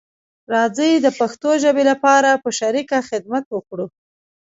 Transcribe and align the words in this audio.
راځی 0.53 0.91
د 0.95 1.07
پښتو 1.19 1.49
ژبې 1.63 1.83
لپاره 1.91 2.29
په 2.43 2.49
شریکه 2.59 2.97
خدمت 3.09 3.45
وکړو 3.51 3.87